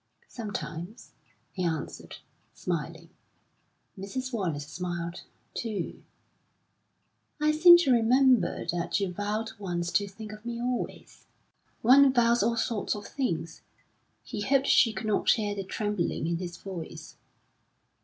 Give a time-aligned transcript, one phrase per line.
[0.27, 1.11] "Sometimes,"
[1.51, 2.17] he answered,
[2.55, 3.11] smiling.
[3.95, 4.33] Mrs.
[4.33, 5.21] Wallace smiled,
[5.53, 6.01] too.
[7.39, 11.27] "I seem to remember that you vowed once to think of me always."
[11.83, 13.61] "One vows all sorts of things."
[14.23, 17.17] He hoped she could not hear the trembling in his voice.